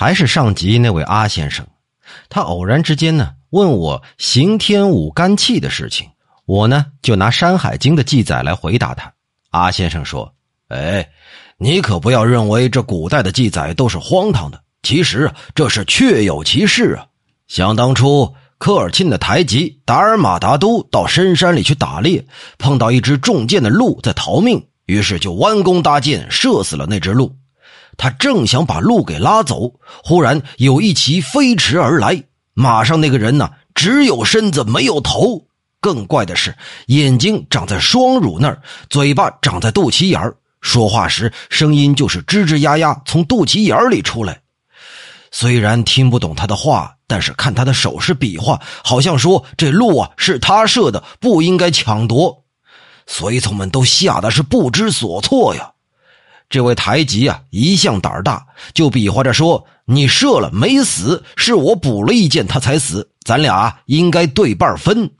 [0.00, 1.66] 还是上集那位阿先生，
[2.30, 6.08] 他偶然之间呢问我刑天舞肝气的事情，
[6.46, 9.12] 我呢就拿《山海经》的记载来回答他。
[9.50, 10.32] 阿先生说
[10.68, 11.06] ：“哎，
[11.58, 17.04] 你可不要认为这古代的记载都是荒唐的，其实这是确有其事啊。
[17.46, 22.24] 想当初，科尔沁的台吉达尔马达都到深山里去打猎，
[22.56, 27.36] 碰到一只中箭的鹿在逃命，于是就弯弓搭箭射死了那只鹿。”
[28.00, 35.44] 他正想把鹿给拉走，忽然有一骑飞驰而来，马上那个人呢，只有身子没有头。
[35.82, 44.40] 更怪的是，眼睛长在双乳那儿，嘴巴长在肚脐眼儿，说话时声音就是吱吱呀呀从肚脐眼里出来。
[45.30, 52.44] 虽然听不懂他的话，但是看他的手势比划，好像说这鹿啊是他射的，不应该抢夺。
[53.06, 55.72] 随从们都吓得是不知所措呀。
[56.50, 63.08] 这位台吉啊，一向胆大，就比划着说：“你射了没死，是我补了一箭，他才死。
[63.24, 65.12] 咱俩应该对半分。”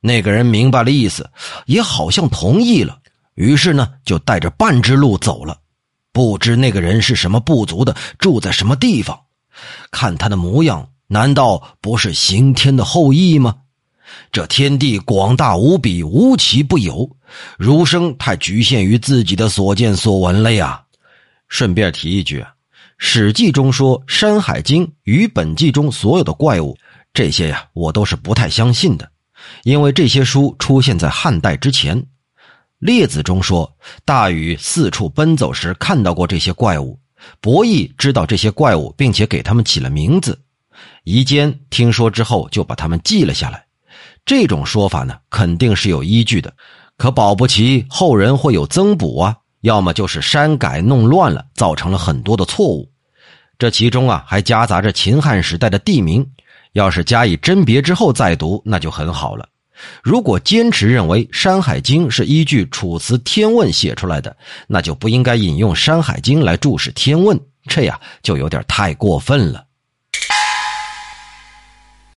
[0.00, 1.28] 那个人明白了意思，
[1.66, 2.98] 也好像同意了。
[3.34, 5.58] 于是呢，就带着半只鹿走了。
[6.12, 9.18] 不知那个人是什么部族的，住在什么地方？
[9.90, 13.56] 看他的模样，难道不是刑天的后裔吗？
[14.32, 17.10] 这天地广大无比，无奇不有。
[17.58, 20.82] 儒生太局限于自己的所见所闻了呀。
[21.48, 22.40] 顺便提一句，
[22.98, 26.76] 《史记》中说《山海经》与本纪中所有的怪物，
[27.12, 29.10] 这些呀，我都是不太相信的，
[29.64, 32.00] 因为这些书出现在汉代之前。
[32.78, 36.98] 《列子》中说，大禹四处奔走时看到过这些怪物，
[37.40, 40.40] 伯益知道这些怪物，并且给他们起了名字。
[41.04, 43.66] 夷坚听说之后，就把他们记了下来。
[44.24, 46.52] 这种说法呢，肯定是有依据的，
[46.96, 52.90] 可保不齐后人会有增补啊，要么就是删改弄乱了，造成了很多的错误。
[53.58, 56.26] 这其中啊，还夹杂着秦汉时代的地名，
[56.72, 59.48] 要是加以甄别之后再读，那就很好了。
[60.02, 64.36] 如果坚持认为《山海经》是依据《楚辞天问》写出来的，
[64.66, 67.36] 那就不应该引用《山海经》来注释《天问》，
[67.66, 69.64] 这呀就有点太过分了。